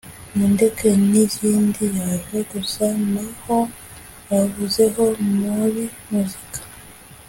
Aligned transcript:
Mundeke 0.37 0.89
nizindi 1.09 1.85
yaje 1.99 2.39
gusa 2.51 2.85
naho 3.11 3.57
abuzeho 4.37 5.03
muri 5.35 5.83
muzika 6.09 6.59